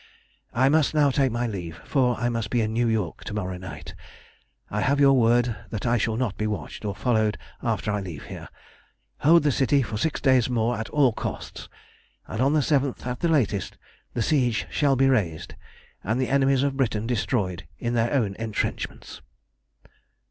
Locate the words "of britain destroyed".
16.63-17.67